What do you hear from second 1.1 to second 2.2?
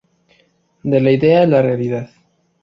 idea a la realidad.